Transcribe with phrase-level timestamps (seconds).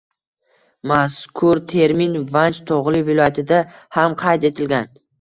[0.91, 3.63] Mazkur termin Vanch tog‘li viloyatida
[4.01, 4.95] ham qayd etilgan: